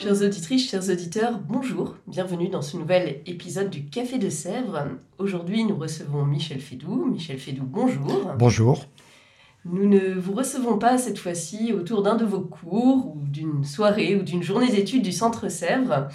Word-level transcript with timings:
Chères 0.00 0.22
auditrices, 0.22 0.70
chers 0.70 0.88
auditeurs, 0.88 1.38
bonjour, 1.46 1.94
bienvenue 2.06 2.48
dans 2.48 2.62
ce 2.62 2.78
nouvel 2.78 3.20
épisode 3.26 3.68
du 3.68 3.84
Café 3.84 4.16
de 4.16 4.30
Sèvres. 4.30 4.86
Aujourd'hui, 5.18 5.62
nous 5.64 5.76
recevons 5.76 6.24
Michel 6.24 6.58
Fédou. 6.58 7.04
Michel 7.04 7.38
Fédou, 7.38 7.64
bonjour. 7.66 8.32
Bonjour. 8.38 8.86
Nous 9.66 9.86
ne 9.86 10.14
vous 10.14 10.32
recevons 10.32 10.78
pas 10.78 10.96
cette 10.96 11.18
fois-ci 11.18 11.74
autour 11.74 12.02
d'un 12.02 12.14
de 12.14 12.24
vos 12.24 12.40
cours 12.40 13.14
ou 13.14 13.20
d'une 13.26 13.62
soirée 13.62 14.16
ou 14.16 14.22
d'une 14.22 14.42
journée 14.42 14.70
d'études 14.70 15.02
du 15.02 15.12
Centre 15.12 15.50
Sèvres, 15.50 16.08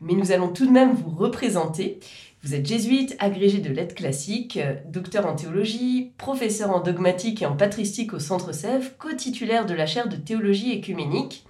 mais 0.00 0.14
nous 0.14 0.32
allons 0.32 0.48
tout 0.48 0.66
de 0.66 0.72
même 0.72 0.94
vous 0.94 1.10
représenter. 1.10 2.00
Vous 2.42 2.56
êtes 2.56 2.66
jésuite, 2.66 3.14
agrégé 3.20 3.58
de 3.58 3.70
lettres 3.70 3.94
classiques, 3.94 4.58
docteur 4.90 5.26
en 5.26 5.36
théologie, 5.36 6.10
professeur 6.18 6.72
en 6.72 6.80
dogmatique 6.80 7.42
et 7.42 7.46
en 7.46 7.56
patristique 7.56 8.14
au 8.14 8.18
Centre 8.18 8.52
Sèvres, 8.52 8.90
co-titulaire 8.98 9.64
de 9.64 9.74
la 9.74 9.86
chaire 9.86 10.08
de 10.08 10.16
théologie 10.16 10.72
écuménique. 10.72 11.44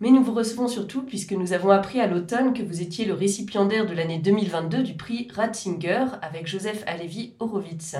Mais 0.00 0.10
nous 0.10 0.24
vous 0.24 0.34
recevons 0.34 0.66
surtout 0.66 1.02
puisque 1.02 1.32
nous 1.32 1.52
avons 1.52 1.70
appris 1.70 2.00
à 2.00 2.06
l'automne 2.08 2.52
que 2.52 2.62
vous 2.62 2.82
étiez 2.82 3.04
le 3.04 3.14
récipiendaire 3.14 3.86
de 3.86 3.94
l'année 3.94 4.18
2022 4.18 4.82
du 4.82 4.94
prix 4.94 5.28
Ratzinger 5.32 6.06
avec 6.20 6.48
Joseph 6.48 6.82
Alevi 6.86 7.34
Horowitz. 7.38 7.96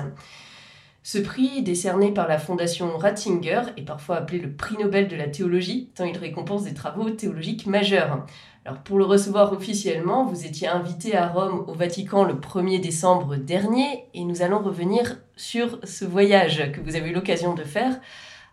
Ce 1.03 1.19
prix, 1.19 1.61
décerné 1.61 2.11
par 2.11 2.27
la 2.27 2.39
Fondation 2.39 2.97
Ratzinger, 2.97 3.61
est 3.77 3.85
parfois 3.85 4.17
appelé 4.17 4.39
le 4.39 4.51
prix 4.51 4.75
Nobel 4.77 5.07
de 5.07 5.15
la 5.15 5.27
théologie, 5.27 5.91
tant 5.95 6.03
il 6.03 6.17
récompense 6.17 6.63
des 6.63 6.73
travaux 6.73 7.11
théologiques 7.11 7.67
majeurs. 7.67 8.25
Alors 8.65 8.79
pour 8.79 8.97
le 8.97 9.05
recevoir 9.05 9.53
officiellement, 9.53 10.25
vous 10.25 10.45
étiez 10.45 10.67
invité 10.67 11.15
à 11.15 11.27
Rome 11.27 11.63
au 11.67 11.73
Vatican 11.73 12.23
le 12.23 12.33
1er 12.33 12.81
décembre 12.81 13.35
dernier 13.35 14.05
et 14.15 14.25
nous 14.25 14.41
allons 14.41 14.59
revenir 14.59 15.17
sur 15.35 15.79
ce 15.83 16.03
voyage 16.03 16.71
que 16.73 16.81
vous 16.81 16.95
avez 16.95 17.11
eu 17.11 17.13
l'occasion 17.13 17.53
de 17.53 17.63
faire 17.63 18.01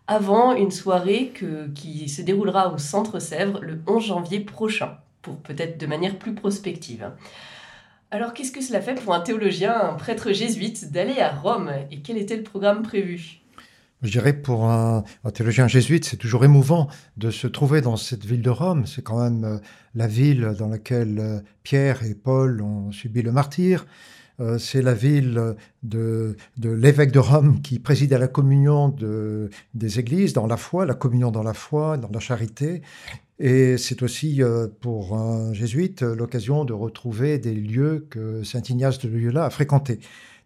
avant 0.06 0.54
une 0.54 0.70
soirée 0.70 1.32
qui 1.74 2.08
se 2.08 2.22
déroulera 2.22 2.72
au 2.72 2.78
Centre 2.78 3.18
Sèvres 3.18 3.60
le 3.60 3.80
11 3.86 4.04
janvier 4.04 4.40
prochain, 4.40 4.98
pour 5.22 5.36
peut-être 5.36 5.78
de 5.78 5.86
manière 5.86 6.18
plus 6.18 6.34
prospective. 6.34 7.10
Alors 8.10 8.34
qu'est-ce 8.34 8.52
que 8.52 8.60
cela 8.60 8.82
fait 8.82 8.94
pour 8.94 9.14
un 9.14 9.20
théologien, 9.20 9.74
un 9.74 9.94
prêtre 9.94 10.32
jésuite, 10.32 10.92
d'aller 10.92 11.18
à 11.18 11.30
Rome? 11.30 11.72
Et 11.90 12.00
quel 12.00 12.18
était 12.18 12.36
le 12.36 12.42
programme 12.42 12.82
prévu? 12.82 13.42
Je 14.02 14.10
dirais 14.10 14.32
pour 14.32 14.64
un, 14.64 15.04
théologien 15.32 15.68
jésuite, 15.68 16.04
c'est 16.04 16.16
toujours 16.16 16.44
émouvant 16.44 16.88
de 17.16 17.30
se 17.30 17.46
trouver 17.46 17.80
dans 17.80 17.96
cette 17.96 18.24
ville 18.26 18.42
de 18.42 18.50
Rome. 18.50 18.84
C'est 18.84 19.02
quand 19.02 19.22
même 19.22 19.44
euh, 19.44 19.58
la 19.94 20.08
ville 20.08 20.54
dans 20.58 20.68
laquelle 20.68 21.18
euh, 21.20 21.40
Pierre 21.62 22.02
et 22.02 22.14
Paul 22.14 22.60
ont 22.60 22.90
subi 22.90 23.22
le 23.22 23.30
martyr. 23.30 23.86
Euh, 24.42 24.58
c'est 24.58 24.82
la 24.82 24.94
ville 24.94 25.54
de, 25.82 26.36
l'évêque 26.62 27.12
de 27.12 27.18
Rome 27.18 27.62
qui 27.62 27.78
préside 27.78 28.12
à 28.12 28.18
la 28.18 28.28
communion 28.28 28.88
de, 28.88 29.50
des 29.74 30.00
églises, 30.00 30.32
dans 30.32 30.46
la 30.46 30.56
foi, 30.56 30.84
la 30.84 30.94
communion 30.94 31.30
dans 31.30 31.42
la 31.42 31.54
foi, 31.54 31.96
dans 31.96 32.10
la 32.12 32.20
charité. 32.20 32.82
Et 33.38 33.78
c'est 33.78 34.02
aussi 34.02 34.42
euh, 34.42 34.66
pour 34.80 35.16
un 35.16 35.52
jésuite 35.52 36.02
l'occasion 36.02 36.64
de 36.64 36.72
retrouver 36.72 37.38
des 37.38 37.54
lieux 37.54 38.06
que 38.10 38.42
Saint 38.42 38.62
Ignace 38.68 38.98
de 38.98 39.08
Loyola 39.08 39.46
a 39.46 39.50
fréquentés. 39.50 40.00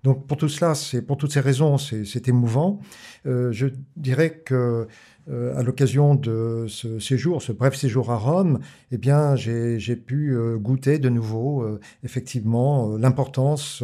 Donc 0.06 0.26
pour 0.28 0.36
tout 0.36 0.48
cela, 0.48 0.76
c'est 0.76 1.02
pour 1.02 1.16
toutes 1.16 1.32
ces 1.32 1.40
raisons, 1.40 1.78
c'est 1.78 2.28
émouvant. 2.28 2.78
Euh, 3.26 3.50
je 3.50 3.66
dirais 3.96 4.40
que 4.44 4.54
euh, 4.54 4.84
à 5.28 5.62
l'occasion 5.62 6.14
de 6.14 6.66
ce 6.68 6.98
séjour, 6.98 7.42
ce 7.42 7.52
bref 7.52 7.74
séjour 7.74 8.10
à 8.10 8.16
Rome, 8.16 8.60
eh 8.92 8.98
bien, 8.98 9.36
j'ai 9.36 9.96
pu 9.96 10.34
euh, 10.34 10.56
goûter 10.56 10.98
de 10.98 11.08
nouveau, 11.08 11.62
euh, 11.62 11.80
effectivement, 12.04 12.96
l'importance, 12.96 13.82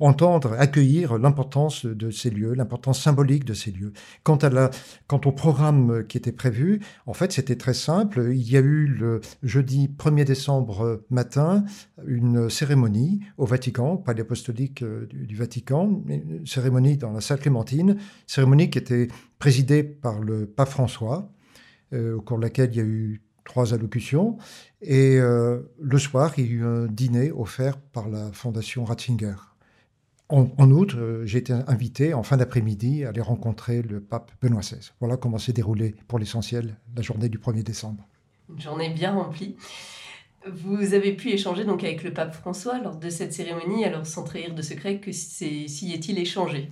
entendre, 0.00 0.54
accueillir 0.58 1.18
l'importance 1.18 1.86
de 1.86 2.10
ces 2.10 2.30
lieux, 2.30 2.54
l'importance 2.54 3.00
symbolique 3.00 3.44
de 3.44 3.54
ces 3.54 3.70
lieux. 3.70 3.92
Quant, 4.22 4.36
à 4.36 4.48
la, 4.48 4.70
quant 5.06 5.20
au 5.24 5.32
programme 5.32 6.04
qui 6.06 6.18
était 6.18 6.32
prévu, 6.32 6.80
en 7.06 7.12
fait, 7.12 7.32
c'était 7.32 7.56
très 7.56 7.74
simple. 7.74 8.30
Il 8.32 8.50
y 8.50 8.56
a 8.56 8.60
eu 8.60 8.86
le 8.86 9.20
jeudi 9.42 9.90
1er 9.98 10.24
décembre 10.24 11.02
matin 11.10 11.64
une 12.06 12.50
cérémonie 12.50 13.20
au 13.36 13.46
Vatican, 13.46 13.92
au 13.92 13.98
palais 13.98 14.22
apostolique 14.22 14.84
du, 14.84 15.26
du 15.26 15.36
Vatican, 15.36 16.02
une 16.08 16.46
cérémonie 16.46 16.96
dans 16.96 17.12
la 17.12 17.20
salle 17.20 17.38
Clémentine, 17.38 17.96
cérémonie 18.26 18.70
qui 18.70 18.78
était 18.78 19.08
présidée 19.38 19.82
par 19.82 20.20
le 20.20 20.46
pape 20.46 20.68
François, 20.68 21.30
euh, 21.92 22.16
au 22.16 22.20
cours 22.20 22.38
de 22.38 22.42
laquelle 22.42 22.70
il 22.72 22.76
y 22.76 22.80
a 22.80 22.84
eu 22.84 23.22
trois 23.44 23.74
allocutions. 23.74 24.36
Et 24.82 25.16
euh, 25.18 25.60
le 25.80 25.98
soir, 25.98 26.34
il 26.36 26.44
y 26.44 26.48
a 26.48 26.50
eu 26.50 26.64
un 26.64 26.86
dîner 26.86 27.32
offert 27.32 27.78
par 27.78 28.08
la 28.08 28.30
Fondation 28.32 28.84
Ratzinger. 28.84 29.36
En, 30.30 30.70
outre, 30.70 30.98
euh, 30.98 31.24
j'ai 31.24 31.38
été 31.38 31.54
invité 31.54 32.12
en 32.12 32.22
fin 32.22 32.36
d'après-midi 32.36 33.04
à 33.04 33.08
aller 33.08 33.22
rencontrer 33.22 33.80
le 33.80 34.00
pape 34.00 34.30
Benoît 34.42 34.60
XVI. 34.60 34.90
Voilà 35.00 35.16
comment 35.16 35.38
s'est 35.38 35.54
déroulée 35.54 35.94
pour 36.06 36.18
l'essentiel 36.18 36.76
la 36.94 37.00
journée 37.00 37.30
du 37.30 37.38
1er 37.38 37.62
décembre. 37.62 38.06
Une 38.50 38.60
journée 38.60 38.90
bien 38.90 39.14
remplie. 39.14 39.56
Vous 40.46 40.92
avez 40.92 41.14
pu 41.14 41.30
échanger 41.30 41.64
donc 41.64 41.82
avec 41.82 42.02
le 42.02 42.12
pape 42.12 42.34
François 42.34 42.78
lors 42.78 42.96
de 42.96 43.08
cette 43.08 43.32
cérémonie, 43.32 43.86
alors 43.86 44.06
sans 44.06 44.22
trahir 44.22 44.54
de 44.54 44.60
secret, 44.60 45.00
que 45.00 45.12
s'y 45.12 45.92
est-il 45.94 46.18
échangé? 46.18 46.70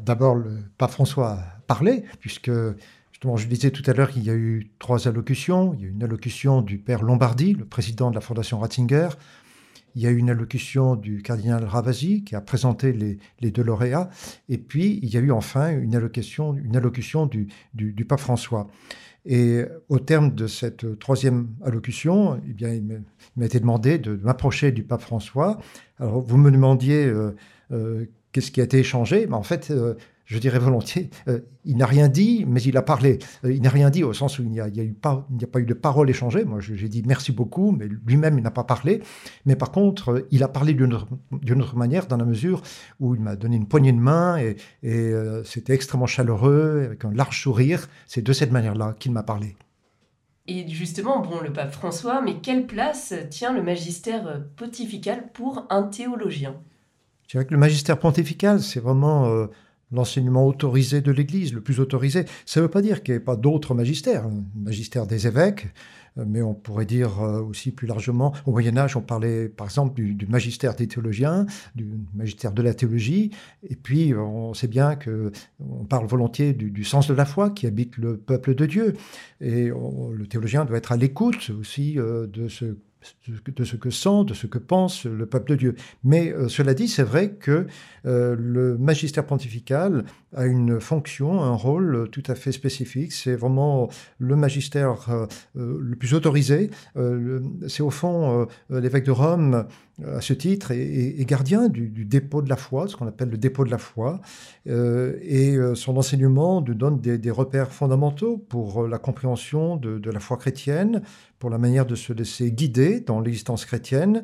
D'abord, 0.00 0.34
le 0.34 0.58
pape 0.76 0.90
François 0.90 1.32
a 1.32 1.60
parlé, 1.66 2.04
puisque 2.20 2.50
justement, 3.12 3.36
je 3.36 3.46
disais 3.46 3.70
tout 3.70 3.82
à 3.90 3.94
l'heure 3.94 4.10
qu'il 4.10 4.22
y 4.22 4.30
a 4.30 4.34
eu 4.34 4.70
trois 4.78 5.08
allocutions. 5.08 5.74
Il 5.74 5.80
y 5.80 5.84
a 5.84 5.88
eu 5.88 5.90
une 5.92 6.02
allocution 6.02 6.62
du 6.62 6.78
père 6.78 7.02
Lombardi, 7.02 7.54
le 7.54 7.64
président 7.64 8.10
de 8.10 8.14
la 8.14 8.20
Fondation 8.20 8.58
Ratzinger. 8.58 9.08
Il 9.94 10.02
y 10.02 10.06
a 10.06 10.10
eu 10.10 10.16
une 10.16 10.30
allocution 10.30 10.94
du 10.94 11.22
cardinal 11.22 11.64
Ravasi 11.64 12.22
qui 12.22 12.36
a 12.36 12.40
présenté 12.40 12.92
les, 12.92 13.50
deux 13.50 13.62
lauréats. 13.62 14.10
Et 14.48 14.58
puis, 14.58 15.00
il 15.02 15.08
y 15.08 15.16
a 15.16 15.20
eu 15.20 15.32
enfin 15.32 15.70
une 15.70 15.96
allocution, 15.96 16.54
une 16.54 16.76
allocution 16.76 17.26
du, 17.26 17.48
du, 17.74 18.04
pape 18.04 18.20
François. 18.20 18.68
Et 19.24 19.64
au 19.88 19.98
terme 19.98 20.34
de 20.34 20.46
cette 20.46 20.98
troisième 20.98 21.48
allocution, 21.64 22.40
eh 22.48 22.52
bien, 22.52 22.72
il 22.72 23.02
m'a 23.36 23.46
été 23.46 23.58
demandé 23.58 23.98
de 23.98 24.14
m'approcher 24.22 24.70
du 24.70 24.84
pape 24.84 25.00
François. 25.00 25.58
Alors, 25.98 26.20
vous 26.20 26.36
me 26.36 26.50
demandiez 26.50 27.06
euh, 27.06 27.34
euh, 27.72 28.06
qu'est-ce 28.32 28.50
qui 28.50 28.60
a 28.60 28.64
été 28.64 28.78
échangé 28.78 29.28
En 29.30 29.42
fait, 29.42 29.70
euh, 29.70 29.94
je 30.24 30.38
dirais 30.38 30.58
volontiers, 30.58 31.10
euh, 31.28 31.40
il 31.64 31.76
n'a 31.76 31.86
rien 31.86 32.08
dit, 32.08 32.44
mais 32.46 32.60
il 32.62 32.76
a 32.76 32.82
parlé. 32.82 33.18
Euh, 33.44 33.52
il 33.52 33.62
n'a 33.62 33.70
rien 33.70 33.90
dit 33.90 34.04
au 34.04 34.12
sens 34.12 34.38
où 34.38 34.42
il 34.42 34.50
n'y 34.50 34.60
a 34.60 34.66
pas 35.02 35.60
eu 35.60 35.64
de 35.64 35.74
parole 35.74 36.10
échangée. 36.10 36.44
Moi, 36.44 36.60
j'ai 36.60 36.88
dit 36.88 37.02
merci 37.06 37.32
beaucoup, 37.32 37.72
mais 37.72 37.88
lui-même, 38.06 38.38
il 38.38 38.42
n'a 38.42 38.50
pas 38.50 38.64
parlé. 38.64 39.02
Mais 39.46 39.56
par 39.56 39.70
contre, 39.70 40.26
il 40.30 40.42
a 40.42 40.48
parlé 40.48 40.74
d'une 40.74 40.92
autre, 40.94 41.76
manière, 41.76 42.06
dans 42.06 42.16
la 42.16 42.24
mesure 42.24 42.62
où 43.00 43.14
il 43.14 43.20
m'a 43.20 43.36
donné 43.36 43.56
une 43.56 43.66
poignée 43.66 43.92
de 43.92 43.98
main 43.98 44.38
et, 44.38 44.56
et 44.82 45.12
c'était 45.44 45.74
extrêmement 45.74 46.06
chaleureux, 46.06 46.82
avec 46.84 47.04
un 47.04 47.12
large 47.12 47.42
sourire. 47.42 47.88
C'est 48.06 48.22
de 48.22 48.32
cette 48.32 48.52
manière-là 48.52 48.94
qu'il 48.98 49.12
m'a 49.12 49.22
parlé. 49.22 49.56
Et 50.46 50.66
justement, 50.68 51.20
bon, 51.20 51.40
le 51.40 51.52
pape 51.52 51.72
François, 51.72 52.22
mais 52.22 52.36
quelle 52.40 52.66
place 52.66 53.14
tient 53.28 53.52
le 53.52 53.62
magistère 53.62 54.42
pontifical 54.56 55.30
pour 55.32 55.66
un 55.68 55.82
théologien? 55.82 56.54
Je 57.28 57.32
dirais 57.32 57.44
que 57.44 57.52
le 57.52 57.60
magistère 57.60 57.98
pontifical, 57.98 58.62
c'est 58.62 58.80
vraiment 58.80 59.26
euh, 59.26 59.48
l'enseignement 59.92 60.46
autorisé 60.46 61.02
de 61.02 61.12
l'Église, 61.12 61.52
le 61.52 61.60
plus 61.60 61.78
autorisé. 61.78 62.24
Ça 62.46 62.60
ne 62.60 62.64
veut 62.64 62.70
pas 62.70 62.80
dire 62.80 63.02
qu'il 63.02 63.12
n'y 63.12 63.18
ait 63.18 63.24
pas 63.24 63.36
d'autres 63.36 63.74
magistères. 63.74 64.26
Le 64.26 64.62
magistère 64.62 65.06
des 65.06 65.26
évêques, 65.26 65.66
euh, 66.16 66.24
mais 66.26 66.40
on 66.40 66.54
pourrait 66.54 66.86
dire 66.86 67.20
euh, 67.20 67.42
aussi 67.42 67.70
plus 67.70 67.86
largement, 67.86 68.32
au 68.46 68.52
Moyen 68.52 68.78
Âge, 68.78 68.96
on 68.96 69.02
parlait 69.02 69.50
par 69.50 69.66
exemple 69.66 70.00
du, 70.02 70.26
magistère 70.26 70.74
des 70.74 70.88
théologiens, 70.88 71.44
du 71.74 71.86
magistère 72.14 72.52
de 72.52 72.62
la 72.62 72.72
théologie, 72.72 73.30
et 73.68 73.76
puis 73.76 74.14
on 74.14 74.54
sait 74.54 74.66
bien 74.66 74.96
que 74.96 75.30
on 75.60 75.84
parle 75.84 76.06
volontiers 76.06 76.54
du, 76.54 76.82
sens 76.82 77.08
de 77.08 77.14
la 77.14 77.26
foi 77.26 77.50
qui 77.50 77.66
habite 77.66 77.98
le 77.98 78.16
peuple 78.16 78.54
de 78.54 78.64
Dieu, 78.64 78.94
et 79.42 79.66
le 79.68 80.26
théologien 80.26 80.64
doit 80.64 80.78
être 80.78 80.92
à 80.92 80.96
l'écoute 80.96 81.50
aussi 81.50 81.96
de 81.96 82.48
ce 82.48 82.78
de 83.46 83.64
ce 83.64 83.76
que 83.76 83.90
sent, 83.90 84.24
de 84.26 84.34
ce 84.34 84.46
que 84.46 84.58
pense 84.58 85.04
le 85.04 85.26
peuple 85.26 85.50
de 85.50 85.56
Dieu. 85.56 85.74
Mais 86.04 86.32
euh, 86.32 86.48
cela 86.48 86.74
dit, 86.74 86.88
c'est 86.88 87.02
vrai 87.02 87.30
que 87.32 87.66
euh, 88.06 88.36
le 88.38 88.76
magistère 88.78 89.26
pontifical 89.26 90.04
a 90.34 90.46
une 90.46 90.80
fonction, 90.80 91.42
un 91.42 91.54
rôle 91.54 92.08
tout 92.10 92.22
à 92.26 92.34
fait 92.34 92.52
spécifique. 92.52 93.12
C'est 93.12 93.34
vraiment 93.34 93.88
le 94.18 94.36
magistère 94.36 95.08
euh, 95.10 95.26
le 95.54 95.96
plus 95.96 96.14
autorisé. 96.14 96.70
c'est 97.68 97.82
au 97.82 97.90
fond 97.90 98.46
l'évêque 98.70 99.04
de 99.04 99.10
Rome 99.10 99.66
à 100.06 100.20
ce 100.20 100.32
titre, 100.32 100.70
est, 100.72 101.24
gardien 101.28 101.68
du, 101.68 102.04
dépôt 102.04 102.42
de 102.42 102.48
la 102.48 102.56
foi, 102.56 102.86
ce 102.88 102.96
qu'on 102.96 103.06
appelle 103.06 103.30
le 103.30 103.38
dépôt 103.38 103.64
de 103.64 103.70
la 103.70 103.78
foi, 103.78 104.20
et 104.66 105.56
son 105.74 105.96
enseignement 105.96 106.60
nous 106.60 106.74
donne 106.74 107.00
des, 107.00 107.30
repères 107.30 107.72
fondamentaux 107.72 108.38
pour 108.38 108.86
la 108.86 108.98
compréhension 108.98 109.76
de, 109.76 110.10
la 110.10 110.20
foi 110.20 110.36
chrétienne, 110.36 111.02
pour 111.38 111.50
la 111.50 111.58
manière 111.58 111.84
de 111.84 111.94
se 111.94 112.12
laisser 112.12 112.52
guider 112.52 113.00
dans 113.00 113.20
l'existence 113.20 113.64
chrétienne. 113.64 114.22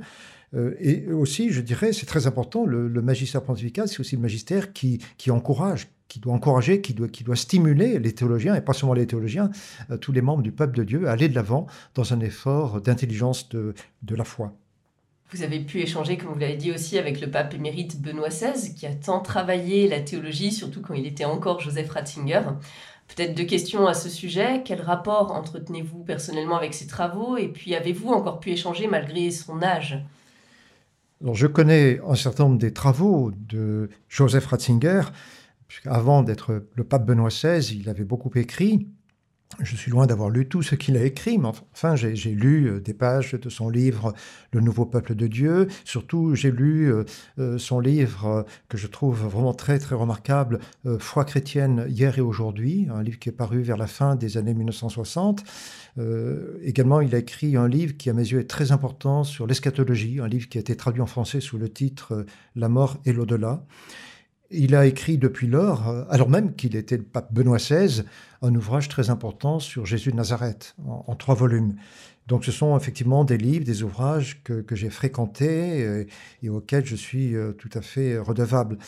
et 0.78 1.10
aussi, 1.10 1.50
je 1.50 1.60
dirais, 1.60 1.92
c'est 1.92 2.06
très 2.06 2.26
important, 2.28 2.64
le, 2.64 2.88
magistère 3.02 3.42
pontifical, 3.42 3.88
c'est 3.88 3.98
aussi 4.00 4.14
le 4.14 4.22
magistère 4.22 4.72
qui, 4.72 5.00
encourage, 5.28 5.88
qui 6.08 6.20
doit 6.20 6.32
encourager, 6.32 6.80
qui 6.80 6.94
doit, 6.94 7.36
stimuler 7.36 7.98
les 7.98 8.12
théologiens, 8.12 8.54
et 8.54 8.60
pas 8.60 8.72
seulement 8.72 8.94
les 8.94 9.06
théologiens, 9.06 9.50
euh, 9.90 9.96
tous 9.96 10.12
les 10.12 10.22
membres 10.22 10.42
du 10.42 10.52
peuple 10.52 10.76
de 10.76 10.84
Dieu 10.84 11.08
à 11.08 11.12
aller 11.12 11.28
de 11.28 11.34
l'avant 11.34 11.66
dans 11.94 12.12
un 12.12 12.20
effort 12.20 12.80
d'intelligence 12.80 13.48
de 13.48 13.74
la 14.14 14.24
foi. 14.24 14.56
Vous 15.34 15.42
avez 15.42 15.58
pu 15.58 15.80
échanger, 15.80 16.16
comme 16.16 16.32
vous 16.32 16.38
l'avez 16.38 16.56
dit 16.56 16.70
aussi, 16.70 16.96
avec 16.96 17.20
le 17.20 17.28
pape 17.28 17.54
émérite 17.54 18.00
Benoît 18.00 18.28
XVI, 18.28 18.72
qui 18.72 18.86
a 18.86 18.94
tant 18.94 19.18
travaillé 19.18 19.88
la 19.88 20.00
théologie, 20.00 20.52
surtout 20.52 20.80
quand 20.80 20.94
il 20.94 21.06
était 21.06 21.24
encore 21.24 21.58
Joseph 21.58 21.90
Ratzinger. 21.90 22.42
Peut-être 23.08 23.34
deux 23.34 23.44
questions 23.44 23.88
à 23.88 23.94
ce 23.94 24.08
sujet. 24.08 24.62
Quel 24.64 24.80
rapport 24.80 25.32
entretenez-vous 25.32 26.04
personnellement 26.04 26.56
avec 26.56 26.72
ses 26.72 26.86
travaux? 26.86 27.36
Et 27.36 27.48
puis 27.48 27.74
avez-vous 27.74 28.10
encore 28.10 28.38
pu 28.38 28.52
échanger 28.52 28.86
malgré 28.86 29.32
son 29.32 29.60
âge? 29.60 29.98
Alors, 31.20 31.34
Je 31.34 31.48
connais 31.48 32.00
un 32.06 32.14
certain 32.14 32.44
nombre 32.44 32.58
des 32.58 32.72
travaux 32.72 33.32
de 33.36 33.90
Joseph 34.08 34.46
Ratzinger. 34.46 35.02
Avant 35.86 36.22
d'être 36.22 36.64
le 36.76 36.84
pape 36.84 37.06
Benoît 37.06 37.30
XVI, 37.30 37.76
il 37.76 37.88
avait 37.88 38.04
beaucoup 38.04 38.30
écrit. 38.36 38.86
Je 39.60 39.76
suis 39.76 39.90
loin 39.90 40.06
d'avoir 40.06 40.30
lu 40.30 40.48
tout 40.48 40.62
ce 40.62 40.74
qu'il 40.74 40.96
a 40.96 41.04
écrit, 41.04 41.38
mais 41.38 41.48
enfin, 41.72 41.94
j'ai 41.94 42.30
lu 42.30 42.66
euh, 42.66 42.80
des 42.80 42.94
pages 42.94 43.32
de 43.34 43.48
son 43.48 43.68
livre 43.68 44.12
Le 44.50 44.60
Nouveau 44.60 44.84
Peuple 44.84 45.14
de 45.14 45.28
Dieu. 45.28 45.68
Surtout, 45.84 46.34
j'ai 46.34 46.50
lu 46.50 46.92
euh, 46.92 47.04
euh, 47.38 47.56
son 47.56 47.78
livre 47.78 48.44
que 48.68 48.76
je 48.76 48.88
trouve 48.88 49.24
vraiment 49.26 49.54
très, 49.54 49.78
très 49.78 49.94
remarquable, 49.94 50.58
Foi 50.98 51.24
chrétienne 51.24 51.86
hier 51.88 52.18
et 52.18 52.20
aujourd'hui, 52.20 52.88
un 52.92 53.02
livre 53.02 53.18
qui 53.18 53.28
est 53.28 53.32
paru 53.32 53.62
vers 53.62 53.76
la 53.76 53.86
fin 53.86 54.16
des 54.16 54.36
années 54.36 54.54
1960. 54.54 55.44
également, 56.62 57.00
il 57.00 57.14
a 57.14 57.18
écrit 57.18 57.56
un 57.56 57.68
livre 57.68 57.96
qui, 57.96 58.10
à 58.10 58.12
mes 58.12 58.22
yeux, 58.22 58.40
est 58.40 58.50
très 58.50 58.72
important 58.72 59.24
sur 59.24 59.46
l'eschatologie, 59.46 60.20
un 60.20 60.28
livre 60.28 60.48
qui 60.48 60.58
a 60.58 60.60
été 60.60 60.76
traduit 60.76 61.02
en 61.02 61.06
français 61.06 61.40
sous 61.40 61.58
le 61.58 61.68
titre 61.68 62.26
La 62.56 62.68
mort 62.68 62.98
et 63.04 63.12
l'au-delà. 63.12 63.64
Il 64.50 64.74
a 64.74 64.86
écrit 64.86 65.16
depuis 65.16 65.46
lors, 65.46 65.88
euh, 65.88 66.04
alors 66.10 66.28
même 66.28 66.54
qu'il 66.54 66.76
était 66.76 66.96
le 66.96 67.02
pape 67.02 67.32
Benoît 67.32 67.56
XVI, 67.56 68.04
un 68.42 68.54
ouvrage 68.54 68.88
très 68.88 69.10
important 69.10 69.58
sur 69.58 69.86
Jésus 69.86 70.10
de 70.10 70.16
Nazareth, 70.16 70.76
en, 70.86 71.14
trois 71.16 71.34
volumes. 71.34 71.76
Donc 72.26 72.44
ce 72.44 72.52
sont 72.52 72.76
effectivement 72.76 73.24
des 73.24 73.38
livres, 73.38 73.64
des 73.64 73.82
ouvrages 73.82 74.42
que, 74.44 74.64
j'ai 74.72 74.90
fréquentés 74.90 75.78
et, 75.78 76.06
et, 76.42 76.48
auxquels 76.50 76.84
je 76.84 76.96
suis 76.96 77.34
euh, 77.34 77.52
tout 77.52 77.70
à 77.74 77.80
fait 77.80 78.18
redevable. 78.18 78.78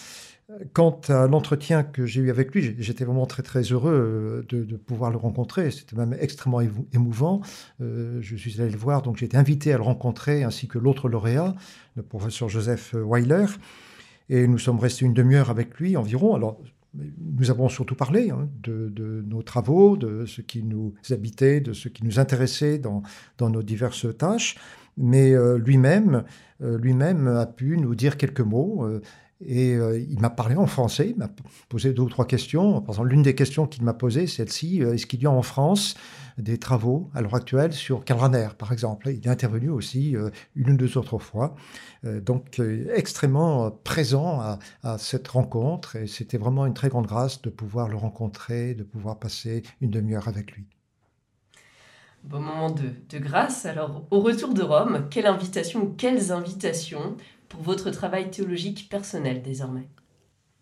Quant 0.72 1.00
à 1.08 1.26
l'entretien 1.26 1.82
que 1.82 2.06
j'ai 2.06 2.20
eu 2.20 2.30
avec 2.30 2.54
lui, 2.54 2.76
j'étais 2.78 3.04
vraiment 3.04 3.26
très 3.26 3.42
très 3.42 3.62
heureux 3.62 4.46
euh, 4.52 4.64
de, 4.64 4.76
pouvoir 4.76 5.10
le 5.10 5.16
rencontrer. 5.16 5.70
C'était 5.70 5.96
même 5.96 6.16
extrêmement 6.20 6.60
émouvant. 6.92 7.40
je 7.80 8.36
suis 8.36 8.60
allé 8.60 8.70
le 8.70 8.78
voir, 8.78 9.02
donc 9.02 9.16
j'ai 9.16 9.26
été 9.26 9.36
invité 9.36 9.72
à 9.72 9.76
le 9.76 9.82
rencontrer, 9.82 10.44
ainsi 10.44 10.68
que 10.68 10.78
l'autre 10.78 11.08
lauréat, 11.08 11.54
le 11.96 12.02
professeur 12.02 12.48
Joseph 12.48 12.94
Weiler. 12.94 13.46
Et 14.28 14.46
nous 14.46 14.58
sommes 14.58 14.78
restés 14.78 15.04
une 15.04 15.14
demi-heure 15.14 15.50
avec 15.50 15.78
lui 15.78 15.96
environ. 15.96 16.34
Alors, 16.34 16.60
nous 16.94 17.50
avons 17.50 17.68
surtout 17.68 17.94
parlé 17.94 18.30
hein, 18.30 18.48
de, 18.62 19.24
nos 19.26 19.42
travaux, 19.42 19.96
de 19.96 20.26
ce 20.26 20.40
qui 20.40 20.62
nous 20.62 20.94
habitait, 21.10 21.60
de 21.60 21.72
ce 21.72 21.88
qui 21.88 22.04
nous 22.04 22.18
intéressait 22.18 22.78
dans, 22.78 23.02
nos 23.40 23.62
diverses 23.62 24.06
tâches. 24.16 24.56
Mais 24.96 25.32
euh, 25.32 25.58
lui-même, 25.58 26.24
euh, 26.62 26.78
lui-même 26.78 27.28
a 27.28 27.46
pu 27.46 27.76
nous 27.76 27.94
dire 27.94 28.16
quelques 28.16 28.40
mots. 28.40 28.84
Euh, 28.84 29.00
et 29.46 29.72
il 29.74 30.18
m'a 30.18 30.30
parlé 30.30 30.56
en 30.56 30.66
français, 30.66 31.10
il 31.10 31.16
m'a 31.18 31.28
posé 31.68 31.92
deux 31.92 32.04
ou 32.04 32.08
trois 32.08 32.26
questions. 32.26 32.80
Par 32.80 32.94
exemple, 32.94 33.10
l'une 33.10 33.22
des 33.22 33.34
questions 33.34 33.66
qu'il 33.66 33.84
m'a 33.84 33.92
posées, 33.92 34.26
celle-ci 34.26 34.80
est-ce 34.80 35.04
qu'il 35.04 35.22
y 35.22 35.26
a 35.26 35.30
en 35.30 35.42
France 35.42 35.94
des 36.38 36.58
travaux 36.58 37.10
à 37.14 37.22
l'heure 37.22 37.34
actuelle 37.34 37.72
sur 37.72 38.04
Calraner, 38.04 38.48
par 38.58 38.72
exemple. 38.72 39.08
Il 39.08 39.26
est 39.26 39.30
intervenu 39.30 39.70
aussi 39.70 40.16
euh, 40.16 40.30
une 40.54 40.72
ou 40.72 40.76
deux 40.76 40.98
autres 40.98 41.18
fois. 41.18 41.54
Euh, 42.04 42.20
donc, 42.20 42.60
euh, 42.60 42.88
extrêmement 42.94 43.70
présent 43.70 44.40
à, 44.82 44.98
cette 44.98 45.28
rencontre. 45.28 45.96
Et 45.96 46.06
c'était 46.06 46.38
vraiment 46.38 46.66
une 46.66 46.74
très 46.74 46.88
grande 46.88 47.06
grâce 47.06 47.42
de 47.42 47.50
pouvoir 47.50 47.88
le 47.88 47.96
rencontrer, 47.96 48.74
de 48.74 48.82
pouvoir 48.82 49.18
passer 49.18 49.62
une 49.80 49.90
demi-heure 49.90 50.28
avec 50.28 50.52
lui. 50.52 50.66
Bon 52.24 52.40
moment 52.40 52.70
de, 52.70 53.18
grâce. 53.18 53.66
Alors, 53.66 54.06
au 54.10 54.20
retour 54.20 54.52
de 54.52 54.62
Rome, 54.62 55.06
quelle 55.10 55.26
invitation 55.26 55.94
quelles 55.96 56.32
invitations 56.32 57.16
pour 57.48 57.62
votre 57.62 57.90
travail 57.90 58.30
théologique 58.30 58.88
personnel 58.90 59.42
désormais? 59.42 59.88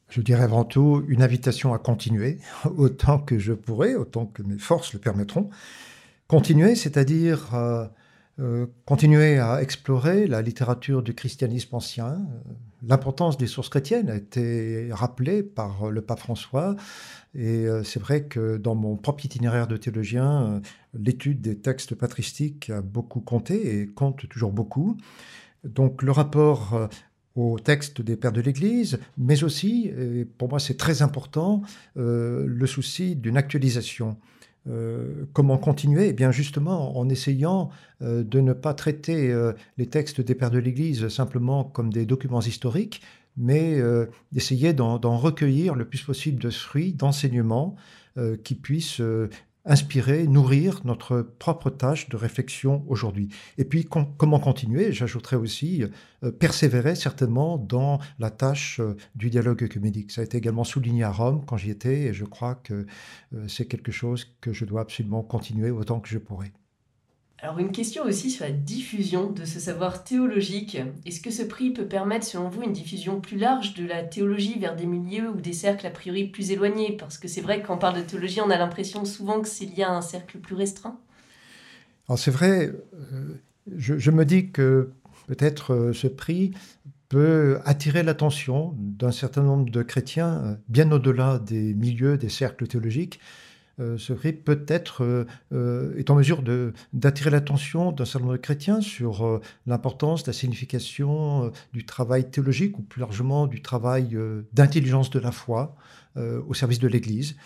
Je 0.09 0.21
dirais 0.21 0.43
avant 0.43 0.65
tout 0.65 1.05
une 1.09 1.23
invitation 1.23 1.75
à 1.75 1.79
continuer, 1.79 2.39
autant 2.77 3.19
que 3.19 3.39
je 3.39 3.53
pourrai, 3.53 3.95
autant 3.95 4.27
que 4.27 4.43
mes 4.43 4.59
forces 4.59 4.93
le 4.93 4.99
permettront. 4.99 5.51
Continuer, 6.29 6.75
c'est-à-dire 6.75 7.55
euh, 7.55 7.87
euh, 8.41 8.67
continuer 8.87 9.39
à 9.39 9.62
explorer 9.62 10.27
la 10.27 10.43
littérature 10.43 11.03
du 11.03 11.15
christianisme 11.15 11.77
ancien. 11.77 12.19
L'importance 12.83 13.37
des 13.37 13.47
sources 13.47 13.69
chrétiennes 13.69 14.11
a 14.11 14.17
été 14.17 14.89
rappelée 14.91 15.43
par 15.43 15.91
le 15.91 16.01
pape 16.03 16.21
François. 16.21 16.77
Et 17.35 17.67
euh, 17.67 17.83
c'est 17.83 18.01
vrai 18.01 18.25
que 18.25 18.56
dans 18.56 18.75
mon 18.75 18.97
propre 18.97 19.25
itinéraire 19.25 19.67
de 19.67 19.77
théologien, 19.77 20.61
l'étude 20.95 21.41
des 21.41 21.59
textes 21.59 21.95
patristiques 21.95 22.71
a 22.71 22.81
beaucoup 22.81 23.21
compté 23.21 23.81
et 23.81 23.87
compte 23.87 24.29
toujours 24.29 24.53
beaucoup. 24.53 24.97
Donc 25.65 26.03
le 26.03 26.12
rapport 26.12 26.89
au 27.37 27.59
texte 27.59 28.01
des 28.01 28.17
pères 28.17 28.33
de 28.33 28.41
l'Église, 28.41 28.99
mais 29.19 29.43
aussi, 29.43 29.89
et 29.89 30.25
pour 30.25 30.49
moi 30.49 30.61
c'est 30.61 30.77
très 30.77 31.03
important, 31.03 31.63
euh, 31.97 32.45
le 32.47 32.67
souci 32.67 33.17
d'une 33.17 33.37
actualisation. 33.37 34.17
Euh, 34.67 35.27
comment 35.35 35.59
continuer? 35.59 36.09
Eh 36.09 36.13
bien 36.13 36.31
justement 36.31 36.97
en 36.97 37.09
essayant 37.11 37.71
euh, 38.01 38.23
de 38.23 38.41
ne 38.41 38.55
pas 38.55 38.73
traiter 38.73 39.35
les 39.77 39.87
textes 39.87 40.21
des 40.21 40.35
pères 40.35 40.51
de 40.51 40.59
l'Église 40.59 41.09
simplement 41.09 41.65
comme 41.65 41.93
des 41.93 42.07
documents 42.07 42.41
historiques, 42.41 43.03
mais 43.37 43.81
d'essayer 44.31 44.73
d'en 44.75 45.19
recueillir 45.19 45.75
le 45.75 45.85
plus 45.85 46.01
possible 46.03 46.41
de 46.41 46.51
fruits, 46.51 46.93
d'enseignements 46.93 47.75
qui 48.45 48.55
puissent 48.55 49.03
inspirer, 49.65 50.27
nourrir 50.27 50.81
notre 50.85 51.23
propre 51.23 51.71
tâche 51.71 52.09
de 52.09 52.17
réflexion 52.17 52.85
aujourd'hui. 52.89 53.29
Et 53.59 53.65
puis 53.65 53.85
comment 53.85 54.39
continuer? 54.39 54.93
J'ajouterais 54.93 55.37
aussi 55.37 55.85
euh, 56.23 56.31
persévérer 56.31 56.95
certainement 56.95 57.59
dans 57.59 57.99
la 58.19 58.31
tâche 58.31 58.81
euh, 58.81 58.97
du 59.15 59.31
dialogue 59.31 59.63
œcuménique. 59.63 60.13
Ça 60.13 60.21
a 60.21 60.25
été 60.25 60.39
également 60.39 60.65
souligné 60.65 61.05
à 61.05 61.11
Rome 61.11 61.45
quand 61.47 61.57
j'y 61.57 61.71
étais 61.71 62.03
et 62.03 62.13
je 62.13 62.25
crois 62.25 62.57
que 62.57 62.87
euh, 63.35 63.49
c'est 63.49 63.67
quelque 63.67 63.93
chose 63.93 64.37
que 64.41 64.53
je 64.53 64.65
dois 64.65 64.83
absolument 64.83 65.23
continuer 65.23 65.71
autant 65.71 66.01
que 66.01 66.09
je 66.09 66.19
pourrai. 66.19 66.53
Alors 67.44 67.58
une 67.58 67.72
question 67.72 68.05
aussi 68.05 68.31
sur 68.31 68.46
la 68.46 68.53
diffusion 68.53 69.31
de 69.31 69.44
ce 69.44 69.60
savoir 69.60 70.03
théologique. 70.03 70.79
Est-ce 71.05 71.20
que 71.20 71.31
ce 71.31 71.43
prix 71.43 71.74
peut 71.74 71.84
permettre 71.84 72.24
selon 72.24 72.48
vous 72.48 72.63
une 72.63 72.72
diffusion 72.72 73.20
plus 73.20 73.36
large 73.36 73.74
de 73.74 73.86
la 73.86 74.03
théologie 74.03 74.58
vers 74.58 74.74
des 74.74 74.86
milieux 74.86 75.29
ou 75.29 75.43
des 75.43 75.53
cercles 75.53 75.86
a 75.86 75.91
priori 75.91 76.27
plus 76.27 76.53
éloignés? 76.53 76.96
Parce 76.98 77.19
que 77.19 77.29
c'est 77.29 77.43
vrai 77.43 77.60
que 77.60 77.67
quand 77.67 77.74
on 77.74 77.79
parle 77.79 77.96
de 77.96 78.01
théologie, 78.01 78.41
on 78.41 78.48
a 78.48 78.56
l'impression 78.56 79.05
souvent 79.05 79.43
que 79.43 79.48
c'est 79.48 79.67
lié 79.67 79.82
à 79.82 79.93
un 79.93 80.01
cercle 80.01 80.39
plus 80.39 80.55
restreint. 80.55 80.98
Alors 82.08 82.19
c'est 82.19 82.31
vrai, 82.31 82.72
euh, 83.13 83.34
je, 83.77 84.10
me 84.10 84.24
dis 84.24 84.51
que 84.51 84.93
peut-être 85.27 85.74
euh, 85.74 85.93
ce 85.93 86.06
prix 86.06 86.53
peut 87.10 87.58
attirer 87.67 88.03
l'attention 88.03 88.74
d'un 88.79 89.13
certain 89.13 89.43
nombre 89.43 89.70
de 89.70 89.82
chrétiens 89.82 90.43
euh, 90.43 90.55
bien 90.70 90.91
au-delà 90.93 91.41
des 91.41 91.74
milieux, 91.74 92.17
des 92.17 92.31
cercles 92.31 92.67
théologiques, 92.67 93.20
euh, 93.81 93.99
ce 93.99 94.13
prix 94.13 94.33
peut-être 94.33 95.03
euh, 95.03 95.27
euh, 95.53 95.97
est 95.97 96.09
en 96.11 96.15
mesure 96.15 96.43
d'attirer 96.93 97.31
l'attention 97.31 97.91
d'un 97.91 98.05
certain 98.05 98.21
nombre 98.21 98.37
de 98.37 98.43
chrétiens 98.43 98.81
sur 98.81 99.41
l'importance, 99.67 100.27
la 100.27 100.33
signification 100.33 101.51
du 101.73 101.85
travail 101.85 102.31
théologique 102.31 102.79
ou 102.79 102.83
plus 102.83 103.01
largement 103.01 103.47
du 103.47 103.63
travail 103.63 104.17
d'intelligence 104.53 105.11
de 105.11 105.19
la 105.19 105.33
foi 105.33 105.77
au 106.17 106.55
service 106.55 106.79
de 106.79 106.89
l'Église. 106.89 107.37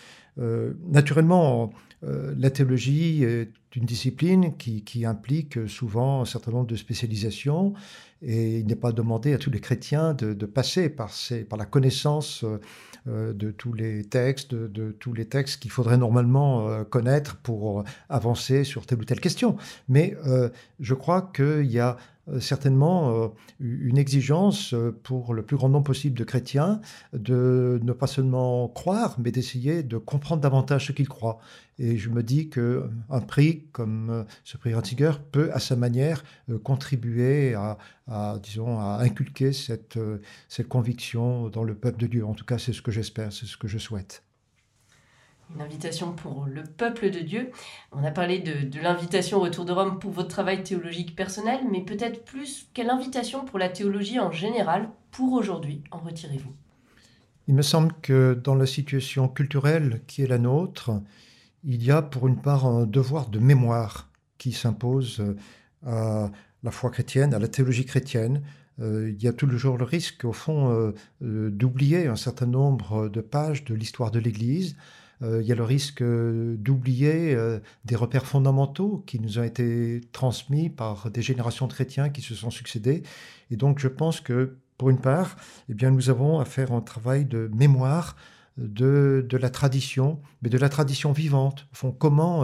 Naturellement, 0.87 1.71
la 2.01 2.49
théologie 2.49 3.23
est 3.23 3.51
une 3.75 3.85
discipline 3.85 4.55
qui, 4.57 5.05
implique 5.05 5.67
souvent 5.67 6.21
un 6.21 6.25
certain 6.25 6.51
nombre 6.51 6.67
de 6.67 6.75
spécialisations 6.75 7.73
et 8.21 8.59
il 8.59 8.67
n'est 8.67 8.75
pas 8.75 8.91
demandé 8.91 9.33
à 9.33 9.37
tous 9.37 9.49
les 9.49 9.59
chrétiens 9.61 10.13
de, 10.13 10.45
passer 10.45 10.89
par, 10.89 11.11
la 11.57 11.65
connaissance 11.65 12.43
euh, 13.07 13.31
de 13.33 13.51
tous 13.51 13.73
les 13.73 14.03
textes, 14.03 14.53
de, 14.53 14.91
tous 14.91 15.13
les 15.13 15.25
textes 15.25 15.61
qu'il 15.61 15.71
faudrait 15.71 15.97
normalement 15.97 16.67
euh, 16.67 16.83
connaître 16.83 17.37
pour 17.37 17.83
avancer 18.09 18.63
sur 18.65 18.85
telle 18.85 18.99
ou 18.99 19.05
telle 19.05 19.21
question. 19.21 19.55
Mais 19.87 20.17
euh, 20.25 20.49
je 20.79 20.93
crois 20.93 21.31
qu'il 21.33 21.71
y 21.71 21.79
a 21.79 21.97
certainement 22.39 23.33
une 23.59 23.97
exigence 23.97 24.75
pour 25.03 25.33
le 25.33 25.43
plus 25.43 25.57
grand 25.57 25.69
nombre 25.69 25.85
possible 25.85 26.17
de 26.17 26.23
chrétiens 26.23 26.81
de 27.13 27.79
ne 27.83 27.93
pas 27.93 28.07
seulement 28.07 28.67
croire, 28.67 29.15
mais 29.19 29.31
d'essayer 29.31 29.83
de 29.83 29.97
comprendre 29.97 30.41
davantage 30.41 30.87
ce 30.87 30.91
qu'ils 30.91 31.09
croient. 31.09 31.39
Et 31.77 31.97
je 31.97 32.09
me 32.09 32.23
dis 32.23 32.49
qu'un 32.49 33.21
prix 33.27 33.67
comme 33.71 34.25
ce 34.43 34.57
prix 34.57 34.73
Ratzinger 34.73 35.13
peut, 35.31 35.49
à 35.53 35.59
sa 35.59 35.75
manière, 35.75 36.23
contribuer 36.63 37.55
à, 37.55 38.39
disons, 38.43 38.79
à 38.79 38.99
inculquer 39.01 39.53
cette, 39.53 39.99
cette 40.47 40.67
conviction 40.67 41.49
dans 41.49 41.63
le 41.63 41.75
peuple 41.75 41.99
de 41.99 42.07
Dieu. 42.07 42.25
En 42.25 42.33
tout 42.33 42.45
cas, 42.45 42.57
c'est 42.57 42.73
ce 42.73 42.81
que 42.81 42.91
j'espère, 42.91 43.31
c'est 43.33 43.45
ce 43.45 43.57
que 43.57 43.67
je 43.67 43.77
souhaite 43.77 44.23
une 45.53 45.61
invitation 45.61 46.13
pour 46.13 46.45
le 46.45 46.63
peuple 46.63 47.09
de 47.09 47.19
Dieu. 47.19 47.51
On 47.91 48.03
a 48.03 48.11
parlé 48.11 48.39
de, 48.39 48.79
l'invitation 48.81 49.37
au 49.37 49.41
retour 49.41 49.65
de 49.65 49.71
Rome 49.71 49.99
pour 49.99 50.11
votre 50.11 50.29
travail 50.29 50.63
théologique 50.63 51.15
personnel, 51.15 51.59
mais 51.71 51.81
peut-être 51.81 52.23
plus 52.23 52.69
quelle 52.73 52.89
invitation 52.89 53.45
pour 53.45 53.59
la 53.59 53.69
théologie 53.69 54.19
en 54.19 54.31
général 54.31 54.89
pour 55.11 55.33
aujourd'hui. 55.33 55.83
En 55.91 55.99
retirez-vous. 55.99 56.53
Il 57.47 57.55
me 57.55 57.63
semble 57.63 57.93
que 58.01 58.35
dans 58.35 58.55
la 58.55 58.67
situation 58.67 59.27
culturelle 59.27 60.01
qui 60.05 60.21
est 60.21 60.27
la 60.27 60.37
nôtre, 60.37 60.91
il 61.63 61.83
y 61.83 61.91
a 61.91 62.01
pour 62.01 62.27
une 62.27 62.39
part 62.39 62.65
un 62.65 62.85
devoir 62.85 63.29
de 63.29 63.39
mémoire 63.39 64.09
qui 64.37 64.51
s'impose 64.51 65.23
à 65.85 66.29
la 66.63 66.71
foi 66.71 66.91
chrétienne, 66.91 67.33
à 67.33 67.39
la 67.39 67.47
théologie 67.47 67.85
chrétienne, 67.85 68.43
euh, 68.81 69.09
il 69.09 69.21
y 69.21 69.27
a 69.27 69.33
toujours 69.33 69.77
le 69.77 69.83
risque, 69.83 70.23
au 70.25 70.31
fond, 70.31 70.71
euh, 70.71 70.93
euh, 71.21 71.49
d'oublier 71.49 72.07
un 72.07 72.15
certain 72.15 72.45
nombre 72.45 73.09
de 73.09 73.21
pages 73.21 73.65
de 73.65 73.73
l'histoire 73.73 74.11
de 74.11 74.19
l'Église, 74.19 74.75
euh, 74.77 74.98
il 75.21 75.45
y 75.45 75.51
a 75.51 75.55
le 75.55 75.63
risque 75.63 76.01
euh, 76.01 76.55
d'oublier 76.57 77.35
euh, 77.35 77.59
des 77.85 77.95
repères 77.95 78.25
fondamentaux 78.25 79.03
qui 79.05 79.19
nous 79.19 79.37
ont 79.37 79.43
été 79.43 80.01
transmis 80.11 80.69
par 80.69 81.11
des 81.11 81.21
générations 81.21 81.67
de 81.67 81.73
chrétiens 81.73 82.09
qui 82.09 82.21
se 82.21 82.35
sont 82.35 82.49
succédés. 82.49 83.03
Et 83.51 83.57
donc 83.57 83.79
je 83.79 83.87
pense 83.87 84.21
que, 84.21 84.57
pour 84.77 84.89
une 84.89 84.99
part, 84.99 85.35
eh 85.67 85.73
bien, 85.73 85.91
nous 85.91 86.09
avons 86.09 86.39
à 86.39 86.45
faire 86.45 86.71
un 86.71 86.81
travail 86.81 87.25
de 87.25 87.49
mémoire 87.53 88.15
de, 88.57 89.25
de, 89.27 89.37
la 89.37 89.49
tradition, 89.49 90.19
mais 90.41 90.49
de 90.49 90.57
la 90.57 90.69
tradition 90.69 91.11
vivante. 91.11 91.67
Comment 91.97 92.43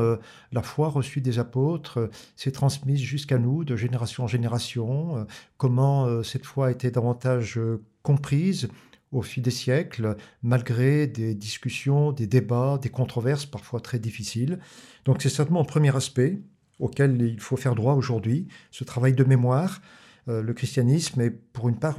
la 0.51 0.61
foi 0.61 0.87
reçue 0.87 1.19
des 1.19 1.39
apôtres 1.39 2.09
s'est 2.37 2.51
transmise 2.51 2.99
jusqu'à 2.99 3.37
nous 3.37 3.65
de 3.65 3.75
génération 3.75 4.23
en 4.23 4.27
génération, 4.27 5.27
comment 5.57 6.23
cette 6.23 6.45
foi 6.45 6.67
a 6.67 6.71
été 6.71 6.89
davantage 6.89 7.59
comprise, 8.01 8.69
au 9.11 9.21
fil 9.21 9.43
des 9.43 9.51
siècles, 9.51 10.15
malgré 10.43 11.07
des 11.07 11.35
discussions, 11.35 12.11
des 12.11 12.27
débats, 12.27 12.79
des 12.81 12.89
controverses 12.89 13.45
parfois 13.45 13.79
très 13.79 13.99
difficiles. 13.99 14.59
Donc 15.05 15.21
c'est 15.21 15.29
certainement 15.29 15.61
un 15.61 15.65
premier 15.65 15.95
aspect 15.95 16.41
auquel 16.79 17.21
il 17.21 17.39
faut 17.39 17.57
faire 17.57 17.75
droit 17.75 17.93
aujourd'hui, 17.93 18.47
ce 18.71 18.83
travail 18.83 19.13
de 19.13 19.23
mémoire. 19.23 19.81
Euh, 20.27 20.41
le 20.41 20.53
christianisme 20.53 21.21
est 21.21 21.29
pour 21.29 21.69
une 21.69 21.77
part 21.77 21.95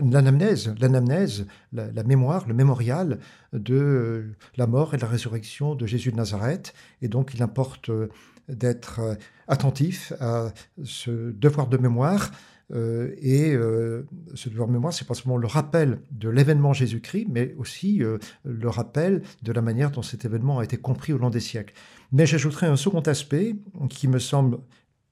l'anamnèse, 0.00 0.74
l'anamnèse, 0.80 1.46
la, 1.72 2.02
mémoire, 2.04 2.48
le 2.48 2.54
mémorial 2.54 3.18
de 3.52 3.74
euh, 3.74 4.36
la 4.56 4.66
mort 4.66 4.94
et 4.94 4.96
la 4.96 5.06
résurrection 5.06 5.74
de 5.74 5.86
Jésus 5.86 6.10
de 6.10 6.16
Nazareth. 6.16 6.72
Et 7.02 7.08
donc 7.08 7.32
il 7.34 7.42
importe 7.42 7.90
euh, 7.90 8.08
d'être 8.48 9.16
attentif 9.46 10.12
à 10.20 10.52
ce 10.82 11.30
devoir 11.30 11.68
de 11.68 11.76
mémoire 11.76 12.32
euh, 12.72 13.14
et 13.20 13.52
euh, 13.52 14.06
ce 14.34 14.48
devoir 14.48 14.68
de 14.68 14.72
mémoire, 14.72 14.92
c'est 14.92 15.06
pas 15.06 15.14
seulement 15.14 15.36
le 15.36 15.46
rappel 15.46 16.00
de 16.10 16.28
l'événement 16.28 16.72
Jésus-Christ, 16.72 17.26
mais 17.28 17.54
aussi 17.58 18.02
euh, 18.02 18.18
le 18.44 18.68
rappel 18.68 19.22
de 19.42 19.52
la 19.52 19.62
manière 19.62 19.90
dont 19.90 20.02
cet 20.02 20.24
événement 20.24 20.60
a 20.60 20.64
été 20.64 20.76
compris 20.76 21.12
au 21.12 21.18
long 21.18 21.30
des 21.30 21.40
siècles. 21.40 21.74
Mais 22.12 22.26
j'ajouterai 22.26 22.66
un 22.66 22.76
second 22.76 23.00
aspect 23.00 23.56
qui 23.88 24.08
me 24.08 24.18
semble 24.18 24.58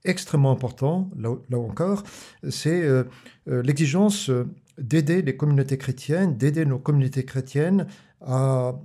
extrêmement 0.05 0.53
important, 0.53 1.11
là, 1.17 1.59
encore, 1.59 2.05
c'est 2.49 2.88
l'exigence 3.47 4.31
d'aider 4.79 5.23
les 5.23 5.37
communautés 5.37 5.77
chrétiennes, 5.77 6.37
d'aider 6.37 6.65
nos 6.65 6.79
communautés 6.79 7.25
chrétiennes 7.25 7.87
à, 8.21 8.81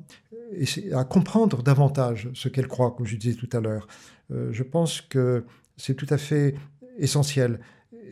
à 0.93 1.03
comprendre 1.05 1.61
davantage 1.61 2.29
ce 2.33 2.49
qu'elles 2.49 2.67
croient, 2.67 2.91
comme 2.91 3.05
je 3.05 3.15
disais 3.15 3.37
tout 3.37 3.49
à 3.55 3.61
l'heure. 3.61 3.87
je 4.31 4.63
pense 4.63 5.01
que 5.01 5.45
c'est 5.77 5.95
tout 5.95 6.07
à 6.09 6.17
fait 6.17 6.55
essentiel. 6.97 7.59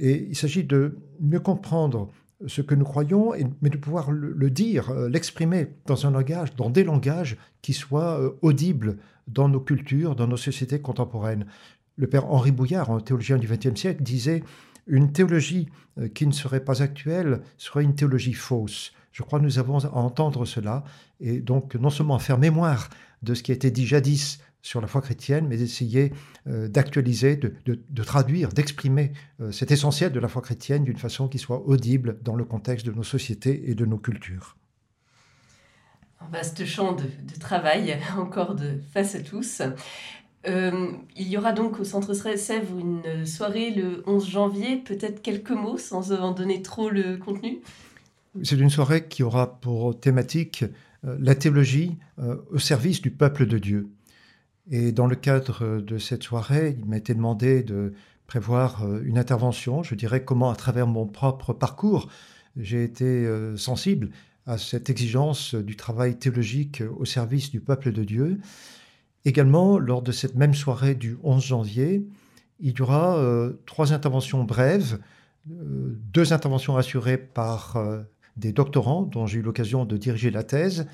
Et 0.02 0.28
il 0.30 0.36
s'agit 0.36 0.64
de 0.64 0.98
mieux 1.20 1.40
comprendre 1.40 2.10
ce 2.48 2.62
que 2.62 2.74
nous 2.74 2.84
croyons, 2.84 3.34
mais 3.62 3.70
de 3.70 3.78
pouvoir 3.78 4.12
le, 4.12 4.50
dire, 4.50 4.90
euh, 4.90 5.08
l'exprimer 5.08 5.68
dans 5.86 6.08
un 6.08 6.12
langage, 6.12 6.56
dans 6.56 6.72
des 6.72 6.84
langages 6.84 7.38
qui 7.62 7.74
soient 7.74 8.20
euh, 8.20 8.32
audibles 8.42 8.98
dans 9.28 9.48
nos 9.48 9.60
cultures, 9.60 10.16
dans 10.16 10.26
nos 10.26 10.38
sociétés 10.38 10.82
contemporaines. 10.82 11.46
Le 11.98 12.08
père 12.08 12.26
Henri 12.32 12.52
Bouillard, 12.52 12.90
un 12.90 13.00
théologien 13.00 13.38
du 13.38 13.48
XXe 13.48 13.80
siècle, 13.80 14.02
disait 14.02 14.44
une 14.88 15.12
théologie 15.12 15.70
euh, 16.00 16.08
qui 16.08 16.26
ne 16.26 16.32
serait 16.32 16.64
pas 16.64 16.82
actuelle 16.82 17.42
serait 17.58 17.84
une 17.84 17.94
théologie 17.94 18.34
fausse. 18.34 18.94
Je 19.12 19.22
crois 19.22 19.40
que 19.40 19.46
nous 19.46 19.60
avons 19.60 19.78
à 19.78 19.94
entendre 19.94 20.46
cela 20.46 20.84
et 21.20 21.42
donc 21.42 21.76
non 21.76 21.92
seulement 21.92 22.16
à 22.16 22.20
faire 22.20 22.40
mémoire 22.40 22.90
de 23.22 23.36
ce 23.36 23.44
qui 23.44 23.52
a 23.52 23.56
été 23.56 23.70
dit 23.70 23.86
jadis 23.86 24.40
sur 24.62 24.82
la 24.82 24.88
foi 24.88 25.02
chrétienne, 25.02 25.48
mais 25.48 25.58
d'essayer 25.58 26.14
euh, 26.48 26.68
d'actualiser, 26.68 27.36
de, 27.36 28.04
traduire, 28.04 28.50
d'exprimer 28.50 29.12
euh, 29.40 29.52
cet 29.52 29.72
essentiel 29.72 30.12
de 30.12 30.20
la 30.20 30.28
foi 30.28 30.42
chrétienne 30.42 30.84
d'une 30.84 30.98
façon 30.98 31.28
qui 31.28 31.40
soit 31.40 31.66
audible 31.68 32.20
dans 32.24 32.36
le 32.36 32.46
contexte 32.46 32.86
de 32.86 32.92
nos 32.92 33.04
sociétés 33.04 33.70
et 33.70 33.76
de 33.76 33.86
nos 33.86 33.98
cultures. 33.98 34.58
Un 36.20 36.30
vaste 36.30 36.66
champ 36.66 36.94
de, 36.94 37.06
travail, 37.40 37.98
encore 38.18 38.56
de 38.56 38.80
face 38.94 39.16
à 39.16 39.22
tous. 39.22 39.62
Euh, 40.48 40.92
il 41.16 41.28
y 41.28 41.38
aura 41.38 41.52
donc 41.52 41.80
au 41.80 41.84
Centre 41.84 42.14
Sèvres 42.14 42.80
une 42.80 43.26
soirée 43.26 43.72
le 43.72 44.04
11 44.06 44.30
janvier. 44.30 44.78
Peut-être 44.78 45.22
quelques 45.22 45.52
mots 45.52 45.78
sans 45.78 46.12
en 46.12 46.32
donner 46.32 46.62
trop 46.62 46.90
le 46.90 47.18
contenu? 47.18 47.60
C'est 48.44 48.58
une 48.58 48.70
soirée 48.70 49.08
qui 49.08 49.24
aura 49.24 49.60
pour 49.60 50.00
thématique 50.00 50.64
la 51.04 51.36
théologie 51.36 51.98
au 52.52 52.60
service 52.60 53.02
du 53.02 53.12
peuple 53.12 53.46
de 53.46 53.58
Dieu. 53.58 53.90
Et 54.70 54.92
dans 54.92 55.08
le 55.08 55.16
cadre 55.16 55.80
de 55.80 55.98
cette 55.98 56.24
soirée, 56.24 56.78
il 56.80 56.86
m'a 56.86 56.98
été 56.98 57.14
demandé 57.14 57.64
de 57.64 57.94
prévoir 58.32 58.86
euh, 58.86 59.02
une 59.04 59.18
intervention, 59.18 59.84
je 59.84 59.94
dirais 59.94 60.24
comment 60.24 60.50
à 60.50 60.56
travers 60.56 60.88
mon 60.88 61.06
propre 61.06 61.52
parcours, 61.52 62.08
j'ai 62.56 62.82
été 62.82 63.04
euh, 63.04 63.58
sensible 63.58 64.12
à 64.46 64.58
cette 64.58 64.90
exigence 64.90 65.54
du 65.54 65.76
travail 65.76 66.18
théologique 66.18 66.82
au 66.98 67.04
service 67.04 67.52
du 67.52 67.60
peuple 67.60 67.92
de 67.92 68.06
Dieu. 68.06 68.40
Également, 69.26 69.78
lors 69.78 70.02
de 70.02 70.14
cette 70.14 70.36
même 70.36 70.54
soirée 70.54 70.96
du 70.96 71.18
11 71.24 71.44
janvier, 71.44 72.08
il 72.62 72.78
y 72.78 72.82
aura 72.82 73.18
euh, 73.18 73.54
trois 73.66 73.92
interventions 73.92 74.46
brèves, 74.46 75.00
deux 75.46 76.32
interventions 76.32 76.78
assurées 76.78 77.18
par 77.18 77.84
des 78.38 78.54
doctorants 78.54 79.02
dont 79.02 79.26
j'ai 79.26 79.40
eu 79.40 79.42
l'occasion 79.42 79.86
de 79.86 79.98
diriger 79.98 80.30
la 80.32 80.44
thèse, 80.44 80.86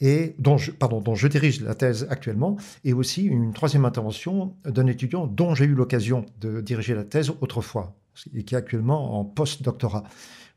et 0.00 0.34
dont 0.38 0.58
je, 0.58 0.72
dont 0.72 1.14
je 1.14 1.28
dirige 1.28 1.60
la 1.62 1.74
thèse 1.74 2.06
actuellement, 2.10 2.56
et 2.84 2.92
aussi 2.92 3.24
une 3.24 3.52
troisième 3.52 3.84
intervention 3.84 4.54
d'un 4.64 4.86
étudiant 4.86 5.26
dont 5.26 5.54
j'ai 5.54 5.64
eu 5.64 5.74
l'occasion 5.74 6.26
de 6.40 6.60
diriger 6.60 6.94
la 6.94 7.04
thèse 7.04 7.32
autrefois, 7.40 7.94
et 8.34 8.44
qui 8.44 8.54
est 8.54 8.58
actuellement 8.58 9.18
en 9.18 9.24
post-doctorat. 9.24 10.04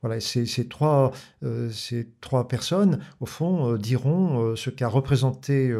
Voilà, 0.01 0.21
ces, 0.21 0.67
trois, 0.67 1.11
euh, 1.43 1.69
ces 1.71 2.07
trois 2.21 2.47
personnes, 2.47 2.99
au 3.19 3.25
fond, 3.25 3.73
euh, 3.73 3.77
diront 3.77 4.41
euh, 4.41 4.55
ce 4.55 4.69
qu'a 4.69 4.87
représenté 4.87 5.75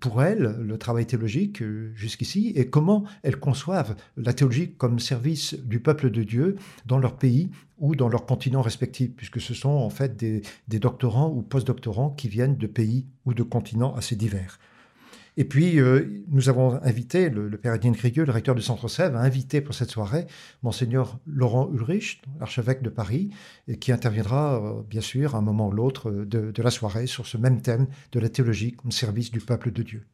pour 0.00 0.22
elles 0.22 0.56
le 0.60 0.78
travail 0.78 1.06
théologique 1.06 1.62
jusqu'ici 1.94 2.52
et 2.54 2.68
comment 2.68 3.04
elles 3.22 3.38
conçoivent 3.38 3.96
la 4.16 4.32
théologie 4.32 4.72
comme 4.72 4.98
service 4.98 5.54
du 5.54 5.80
peuple 5.80 6.10
de 6.10 6.22
Dieu 6.22 6.56
dans 6.86 6.98
leur 6.98 7.16
pays 7.16 7.50
ou 7.78 7.96
dans 7.96 8.08
leur 8.08 8.26
continent 8.26 8.62
respectif, 8.62 9.10
puisque 9.14 9.40
ce 9.40 9.54
sont 9.54 9.70
en 9.70 9.90
fait 9.90 10.16
des 10.16 10.78
doctorants 10.78 11.30
ou 11.30 11.42
post-doctorants 11.42 12.10
qui 12.10 12.28
viennent 12.28 12.56
de 12.56 12.66
pays 12.66 13.06
ou 13.26 13.34
de 13.34 13.42
continents 13.42 13.94
assez 13.94 14.16
divers. 14.16 14.58
Et 15.36 15.44
puis, 15.44 15.78
euh, 15.78 16.24
nous 16.28 16.48
avons 16.48 16.82
invité, 16.82 17.30
le, 17.30 17.50
père 17.56 17.74
Étienne 17.74 17.96
Crigueux, 17.96 18.24
le 18.24 18.32
recteur 18.32 18.54
du 18.54 18.62
Centre 18.62 18.88
Sèvres, 18.88 19.16
a 19.16 19.20
invité 19.20 19.60
pour 19.60 19.74
cette 19.74 19.90
soirée 19.90 20.26
Monseigneur 20.62 21.18
Laurent 21.26 21.70
Ulrich, 21.72 22.22
archevêque 22.40 22.82
de 22.82 22.90
Paris, 22.90 23.30
et 23.68 23.78
qui 23.78 23.92
interviendra, 23.92 24.56
euh, 24.56 24.82
bien 24.82 25.00
sûr, 25.00 25.34
à 25.34 25.38
un 25.38 25.42
moment 25.42 25.68
ou 25.68 25.72
l'autre 25.72 26.10
de, 26.10 26.50
de, 26.50 26.62
la 26.62 26.70
soirée 26.70 27.06
sur 27.06 27.26
ce 27.26 27.36
même 27.36 27.62
thème 27.62 27.86
de 28.12 28.20
la 28.20 28.28
théologie 28.28 28.72
comme 28.72 28.92
service 28.92 29.30
du 29.30 29.40
peuple 29.40 29.70
de 29.70 29.82
Dieu. 29.82 30.06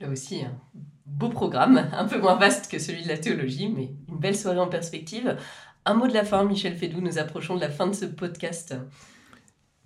Là 0.00 0.08
aussi, 0.10 0.42
un 0.42 0.58
beau 1.06 1.28
programme, 1.28 1.88
un 1.92 2.06
peu 2.06 2.20
moins 2.20 2.36
vaste 2.36 2.70
que 2.70 2.78
celui 2.78 3.04
de 3.04 3.08
la 3.08 3.18
théologie, 3.18 3.68
mais 3.68 3.90
une 4.08 4.18
belle 4.18 4.36
soirée 4.36 4.60
en 4.60 4.68
perspective. 4.68 5.36
Un 5.84 5.94
mot 5.94 6.08
de 6.08 6.14
la 6.14 6.24
fin, 6.24 6.44
Michel 6.44 6.76
Fédou, 6.76 7.00
nous 7.00 7.18
approchons 7.18 7.54
de 7.54 7.60
la 7.60 7.70
fin 7.70 7.86
de 7.86 7.94
ce 7.94 8.06
podcast. 8.06 8.74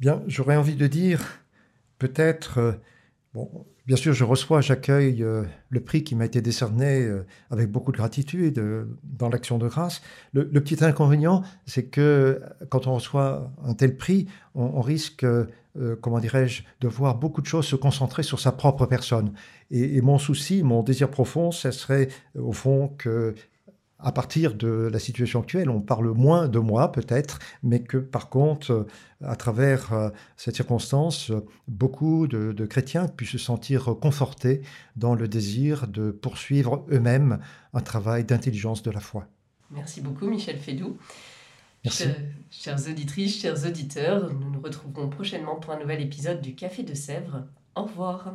Bien, 0.00 0.22
j'aurais 0.26 0.56
envie 0.56 0.76
de 0.76 0.86
dire, 0.86 1.42
peut-être, 1.98 2.58
euh, 2.58 2.72
bon, 3.34 3.66
Bien 3.90 3.96
sûr, 3.96 4.12
je 4.12 4.22
reçois, 4.22 4.60
j'accueille 4.60 5.24
euh, 5.24 5.42
le 5.68 5.80
prix 5.80 6.04
qui 6.04 6.14
m'a 6.14 6.24
été 6.24 6.40
décerné 6.40 7.02
euh, 7.02 7.26
avec 7.50 7.72
beaucoup 7.72 7.90
de 7.90 7.96
gratitude 7.96 8.56
euh, 8.60 8.84
dans 9.02 9.28
l'action 9.28 9.58
de 9.58 9.66
grâce. 9.66 10.00
Le, 10.32 10.46
petit 10.60 10.84
inconvénient, 10.84 11.42
c'est 11.66 11.86
que 11.86 12.40
quand 12.68 12.86
on 12.86 12.94
reçoit 12.94 13.50
un 13.64 13.74
tel 13.74 13.96
prix, 13.96 14.28
on, 14.54 14.80
risque, 14.80 15.26
comment 16.02 16.20
dirais-je, 16.20 16.62
de 16.80 16.86
voir 16.86 17.16
beaucoup 17.16 17.42
de 17.42 17.48
choses 17.48 17.66
se 17.66 17.74
concentrer 17.74 18.22
sur 18.22 18.38
sa 18.38 18.52
propre 18.52 18.86
personne. 18.86 19.32
Et, 19.72 20.00
mon 20.02 20.18
souci, 20.18 20.62
mon 20.62 20.84
désir 20.84 21.10
profond, 21.10 21.50
ce 21.50 21.72
serait 21.72 22.10
au 22.38 22.52
fond 22.52 22.94
que 22.96 23.34
à 24.02 24.12
partir 24.12 24.54
de 24.54 24.88
la 24.92 24.98
situation 24.98 25.40
actuelle, 25.40 25.70
on 25.70 25.80
parle 25.80 26.10
moins 26.12 26.48
de 26.48 26.58
moi 26.58 26.92
peut-être, 26.92 27.38
mais 27.62 27.82
que 27.82 27.96
par 27.96 28.28
contre, 28.28 28.86
à 29.22 29.36
travers 29.36 29.92
euh, 29.92 30.10
cette 30.36 30.56
circonstance, 30.56 31.32
beaucoup 31.68 32.26
de, 32.26 32.66
chrétiens 32.66 33.08
puissent 33.08 33.30
se 33.30 33.38
sentir 33.38 33.96
confortés 34.00 34.62
dans 34.96 35.14
le 35.14 35.28
désir 35.28 35.86
de 35.86 36.10
poursuivre 36.10 36.84
eux-mêmes 36.90 37.38
un 37.74 37.80
travail 37.80 38.24
d'intelligence 38.24 38.82
de 38.82 38.90
la 38.90 39.00
foi. 39.00 39.26
Merci 39.70 40.00
beaucoup 40.00 40.28
Michel 40.28 40.58
Fédou. 40.58 40.96
Merci. 41.84 42.08
chères 42.50 42.88
auditrices, 42.88 43.40
chers 43.40 43.64
auditeurs, 43.66 44.32
nous 44.34 44.50
nous 44.50 44.60
retrouverons 44.60 45.08
prochainement 45.08 45.56
pour 45.56 45.72
un 45.72 45.78
nouvel 45.78 46.02
épisode 46.02 46.40
du 46.40 46.54
Café 46.54 46.82
de 46.82 46.94
Sèvres. 46.94 47.46
Au 47.74 47.84
revoir. 47.84 48.34